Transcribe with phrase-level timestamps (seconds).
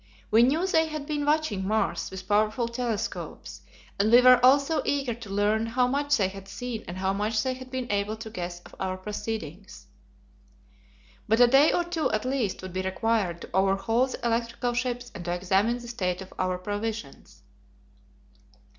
[0.31, 3.61] We knew they had been watching Mars with powerful telescopes,
[3.99, 7.43] and we were also eager to learn how much they had seen and how much
[7.43, 9.85] they had been able to guess of our proceedings.
[11.27, 15.11] But a day or two at least would be required to overhaul the electrical ships
[15.13, 17.43] and to examine the state of our provisions.